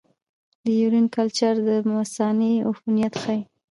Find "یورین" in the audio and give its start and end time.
0.81-1.05